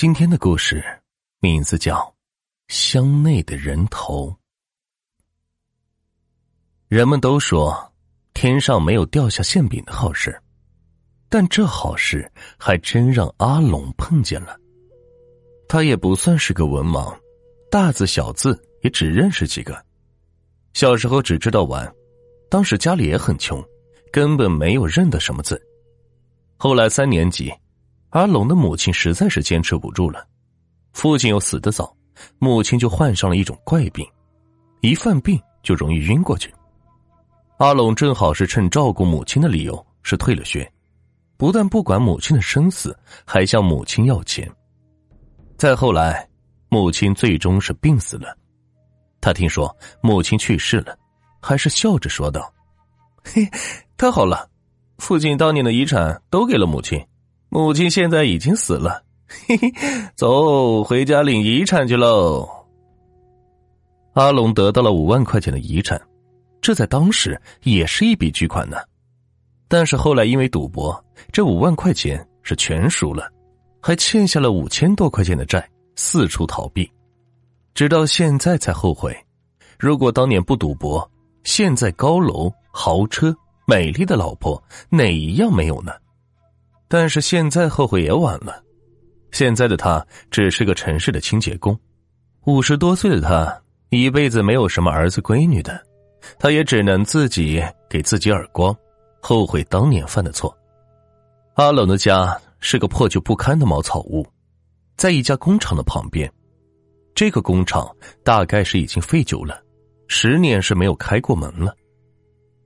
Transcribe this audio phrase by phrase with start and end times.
[0.00, 0.82] 今天的故事
[1.40, 1.96] 名字叫
[2.68, 4.28] 《箱内的人头》。
[6.88, 7.92] 人们都说
[8.32, 10.40] 天上没有掉下馅饼的好事，
[11.28, 14.58] 但这好事还真让阿龙碰见了。
[15.68, 17.14] 他也不算是个文盲，
[17.70, 19.84] 大字小字也只认识几个。
[20.72, 21.94] 小时候只知道玩，
[22.48, 23.62] 当时家里也很穷，
[24.10, 25.62] 根本没有认得什么字。
[26.56, 27.52] 后来三年级。
[28.10, 30.26] 阿龙的母亲实在是坚持不住了，
[30.92, 31.94] 父亲又死得早，
[32.38, 34.04] 母亲就患上了一种怪病，
[34.80, 36.52] 一犯病就容易晕过去。
[37.58, 40.68] 阿龙正好是趁照顾母亲的理由是退了学，
[41.36, 44.50] 不但不管母亲的生死，还向母亲要钱。
[45.56, 46.28] 再后来，
[46.68, 48.36] 母亲最终是病死了，
[49.20, 50.98] 他听说母亲去世了，
[51.40, 52.52] 还是笑着说道
[53.22, 53.48] ：“嘿，
[53.96, 54.50] 太好了，
[54.98, 57.00] 父亲当年的遗产都给了母亲。”
[57.50, 59.02] 母亲现在已经死了，
[59.48, 59.72] 嘿嘿，
[60.14, 62.48] 走，回家领遗产去喽。
[64.12, 66.00] 阿龙得到了五万块钱的遗产，
[66.60, 68.76] 这在当时也是一笔巨款呢。
[69.66, 73.28] 但是后来因为赌博，这五万块钱是全输了，
[73.80, 76.88] 还欠下了五千多块钱的债，四处逃避，
[77.74, 79.12] 直到现在才后悔。
[79.76, 81.08] 如果当年不赌博，
[81.42, 83.34] 现在高楼、豪车、
[83.66, 85.92] 美丽的老婆，哪一样没有呢？
[86.92, 88.60] 但是现在后悔也晚了，
[89.30, 91.78] 现在的他只是个城市的清洁工，
[92.46, 95.80] 五十多岁的他一辈子没有什么儿子闺女的，
[96.36, 98.76] 他也只能自己给自己耳光，
[99.22, 100.52] 后悔当年犯的错。
[101.54, 104.26] 阿冷的家是个破旧不堪的茅草屋，
[104.96, 106.28] 在一家工厂的旁边，
[107.14, 107.88] 这个工厂
[108.24, 109.62] 大概是已经废旧了，
[110.08, 111.72] 十年是没有开过门了。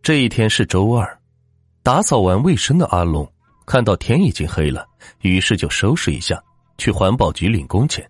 [0.00, 1.06] 这一天是周二，
[1.82, 3.30] 打扫完卫生的阿龙。
[3.66, 4.86] 看到天已经黑了，
[5.22, 6.40] 于是就收拾一下，
[6.78, 8.08] 去环保局领工钱。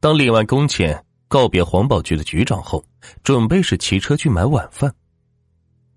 [0.00, 2.84] 当领完工钱，告别环保局的局长后，
[3.22, 4.92] 准备是骑车去买晚饭。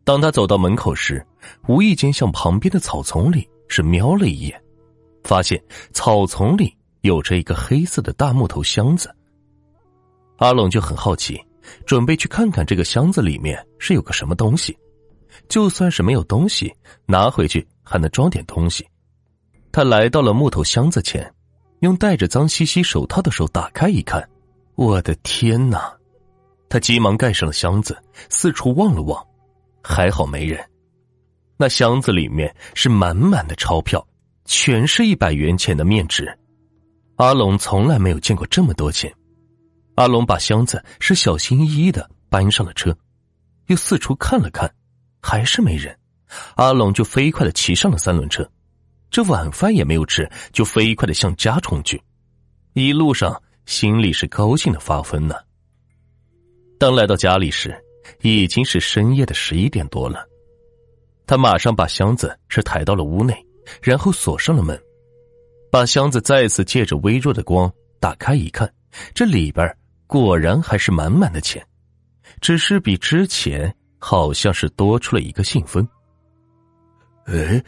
[0.03, 1.25] 当他走到门口时，
[1.67, 4.61] 无意间向旁边的草丛里是瞄了一眼，
[5.23, 9.13] 发现草丛里有着一个黑色的大木头箱子。
[10.37, 11.39] 阿龙就很好奇，
[11.85, 14.77] 准备去看看这个箱子里面是有个什么东西。
[15.47, 16.73] 就算是没有东西，
[17.05, 18.87] 拿回去还能装点东西。
[19.71, 21.33] 他来到了木头箱子前，
[21.79, 24.27] 用戴着脏兮兮手套的手打开一看，
[24.75, 25.93] 我的天哪！
[26.69, 27.97] 他急忙盖上了箱子，
[28.29, 29.25] 四处望了望，
[29.81, 30.59] 还好没人。
[31.57, 34.05] 那箱子里面是满满的钞票，
[34.45, 36.37] 全是一百元钱的面值。
[37.17, 39.13] 阿龙从来没有见过这么多钱。
[39.95, 42.97] 阿龙把箱子是小心翼翼的搬上了车，
[43.67, 44.73] 又四处看了看。
[45.21, 45.95] 还是没人，
[46.55, 48.49] 阿龙就飞快的骑上了三轮车，
[49.09, 52.01] 这晚饭也没有吃，就飞快的向家冲去。
[52.73, 55.35] 一路上心里是高兴的发疯呢。
[56.79, 57.75] 当来到家里时，
[58.21, 60.25] 已经是深夜的十一点多了。
[61.27, 63.45] 他马上把箱子是抬到了屋内，
[63.81, 64.81] 然后锁上了门，
[65.71, 68.73] 把箱子再次借着微弱的光打开一看，
[69.13, 69.77] 这里边
[70.07, 71.65] 果然还是满满的钱，
[72.41, 73.73] 只是比之前。
[74.01, 75.87] 好像是多出了一个信封。
[77.25, 77.63] 哎，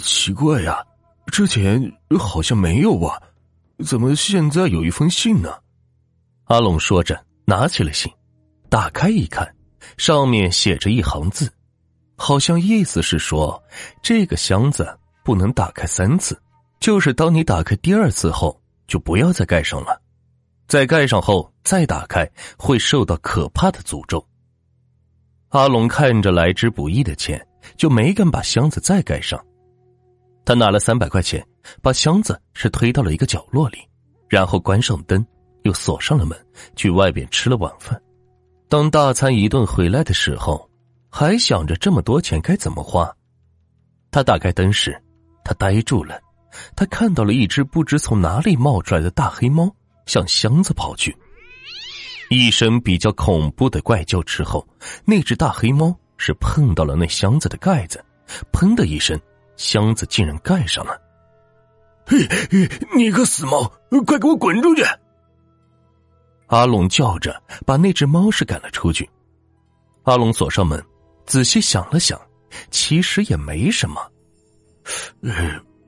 [0.00, 0.84] 奇怪呀，
[1.32, 3.18] 之前好像没有啊，
[3.84, 5.50] 怎么现在有一封信呢？
[6.44, 8.12] 阿龙说着，拿起了信，
[8.68, 9.56] 打开一看，
[9.96, 11.50] 上面写着一行字，
[12.14, 13.60] 好像意思是说，
[14.02, 14.86] 这个箱子
[15.24, 16.38] 不能打开三次，
[16.78, 19.98] 就是当你打开第二次后，就不要再盖上了，
[20.68, 24.24] 再盖上后再打开，会受到可怕的诅咒。
[25.54, 27.40] 阿龙看着来之不易的钱，
[27.76, 29.40] 就没敢把箱子再盖上。
[30.44, 31.46] 他拿了三百块钱，
[31.80, 33.78] 把箱子是推到了一个角落里，
[34.28, 35.24] 然后关上灯，
[35.62, 36.36] 又锁上了门，
[36.74, 38.00] 去外边吃了晚饭。
[38.68, 40.68] 当大餐一顿回来的时候，
[41.08, 43.08] 还想着这么多钱该怎么花。
[44.10, 45.00] 他打开灯时，
[45.44, 46.20] 他呆住了，
[46.74, 49.72] 他看到了一只不知从哪里冒出来的大黑猫，
[50.06, 51.16] 向箱子跑去。
[52.30, 54.66] 一声比较恐怖的怪叫之后，
[55.04, 58.04] 那只大黑猫是碰到了那箱子的盖子，
[58.52, 59.20] 砰的一声，
[59.56, 61.00] 箱子竟然盖上了。
[62.06, 62.18] 嘿，
[62.96, 63.70] 你个死猫，
[64.06, 64.82] 快给我滚出去！
[66.48, 69.08] 阿龙叫着，把那只猫是赶了出去。
[70.02, 70.84] 阿龙锁上门，
[71.24, 72.20] 仔细想了想，
[72.70, 74.00] 其实也没什么。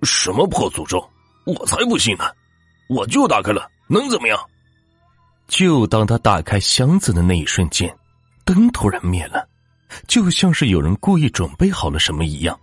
[0.03, 1.06] 什么破诅咒？
[1.44, 2.25] 我才不信呢！
[2.89, 4.39] 我就打开了，能怎么样？
[5.48, 7.94] 就当他打开箱子的那一瞬间，
[8.44, 9.48] 灯突然灭了，
[10.08, 12.58] 就像是有人故意准备好了什么一样。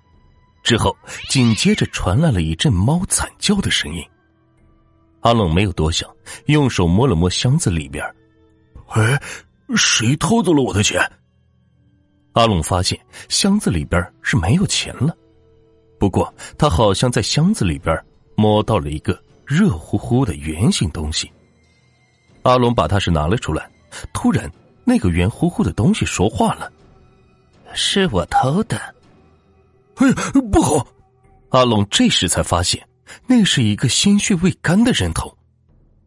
[0.64, 0.96] 之后
[1.30, 4.04] 紧接着传来了一阵猫惨叫的声音。
[5.22, 6.10] 阿龙没有多想，
[6.46, 8.04] 用手摸了摸箱子里边。
[8.88, 9.22] 哎，
[9.76, 11.02] 谁偷走了我的钱？
[12.34, 13.00] 阿龙发现
[13.30, 15.16] 箱子里边是没有钱了，
[16.00, 17.98] 不过他好像在箱子里边
[18.36, 21.32] 摸到了一个热乎乎的圆形东西。
[22.44, 23.70] 阿龙把它是拿了出来，
[24.14, 24.50] 突然
[24.86, 26.72] 那个圆乎乎的东西说话了
[27.74, 28.78] ：“是我偷的。”
[29.96, 30.12] 哎，
[30.52, 30.88] 不好！
[31.50, 32.82] 阿龙这时才发现。
[33.28, 35.38] 那是一个鲜血未干的人头，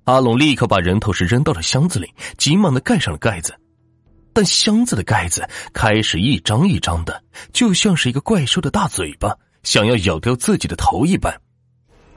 [0.04, 3.54] 阿龙立刻把人头是扔到了箱子里，急忙的盖上了盖子，
[4.32, 7.22] 但箱子的盖子开始一张一张的，
[7.52, 11.32] 就像是一个怪兽的大嘴巴想要咬掉自己的头一般。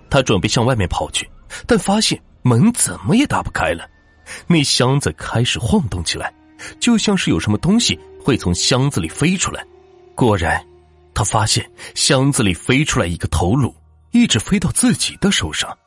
[0.09, 1.29] 他准备向外面跑去，
[1.67, 3.87] 但发现门怎么也打不开了，
[4.47, 6.33] 那箱子开始晃动起来，
[6.79, 9.65] 就像是有什么东西会从箱子里飞出来。
[10.15, 10.65] 果然，
[11.13, 13.73] 他发现箱子里飞出来一个头颅。
[14.11, 15.77] 一直飞到自己的手上，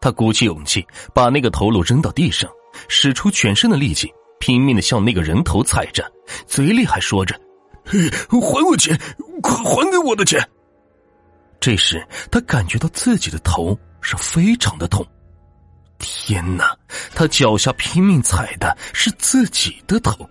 [0.00, 0.82] 他鼓起勇气
[1.12, 2.50] 把那个头颅扔到地上，
[2.88, 4.10] 使出全身的力气，
[4.40, 6.02] 拼命的向那个人头踩着，
[6.46, 7.38] 嘴里还说着
[7.84, 8.98] ：“还我钱，
[9.42, 10.40] 快还给我的钱！”
[11.60, 15.06] 这时，他感觉到自己的头是非常的痛。
[15.98, 16.74] 天哪！
[17.14, 20.28] 他脚下拼命踩的是自己的头。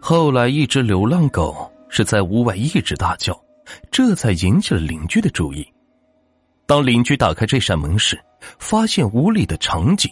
[0.00, 3.38] 后来，一只流浪狗是在屋外一直大叫，
[3.90, 5.66] 这才引起了邻居的注意。
[6.66, 8.18] 当邻居打开这扇门时，
[8.58, 10.10] 发现屋里的场景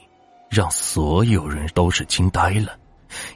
[0.50, 2.76] 让所有人都是惊呆了。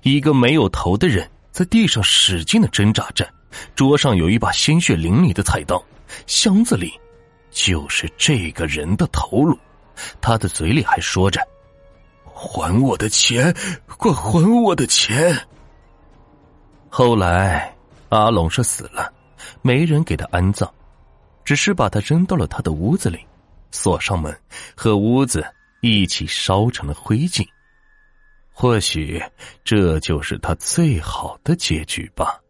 [0.02, 3.28] 一个没有头的人在地上使劲的挣扎着，
[3.74, 5.82] 桌上有一把鲜血淋漓的菜刀，
[6.26, 6.92] 箱子里
[7.50, 9.56] 就是这个人的头颅。
[10.20, 11.40] 他的嘴里还说着
[12.40, 13.54] ：“还我的钱，
[13.98, 15.36] 快还我的钱！”
[16.88, 17.76] 后来
[18.08, 19.12] 阿龙是死了，
[19.60, 20.72] 没人给他安葬。
[21.42, 23.18] 只是把他扔到了他的屋子里，
[23.72, 24.32] 锁上门，
[24.76, 25.44] 和屋子
[25.80, 27.44] 一起烧成了灰烬。
[28.52, 29.20] 或许
[29.64, 32.40] 这就是他最好的结局吧。